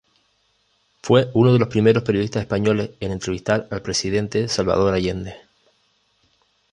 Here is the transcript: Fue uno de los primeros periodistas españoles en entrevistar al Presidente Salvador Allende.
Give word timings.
Fue 1.03 1.29
uno 1.35 1.53
de 1.53 1.59
los 1.59 1.67
primeros 1.67 2.01
periodistas 2.01 2.41
españoles 2.41 2.89
en 3.01 3.11
entrevistar 3.11 3.67
al 3.69 3.83
Presidente 3.83 4.47
Salvador 4.47 4.95
Allende. 4.95 5.35